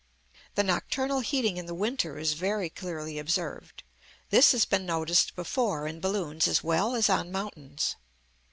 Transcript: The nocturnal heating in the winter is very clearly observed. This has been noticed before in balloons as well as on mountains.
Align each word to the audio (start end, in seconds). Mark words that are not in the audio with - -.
The 0.55 0.63
nocturnal 0.63 1.19
heating 1.19 1.57
in 1.57 1.67
the 1.67 1.75
winter 1.75 2.17
is 2.17 2.33
very 2.33 2.71
clearly 2.71 3.19
observed. 3.19 3.83
This 4.31 4.51
has 4.51 4.65
been 4.65 4.83
noticed 4.83 5.35
before 5.35 5.85
in 5.85 5.99
balloons 5.99 6.47
as 6.47 6.63
well 6.63 6.95
as 6.95 7.07
on 7.07 7.31
mountains. 7.31 7.97